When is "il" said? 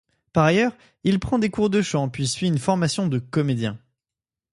1.03-1.19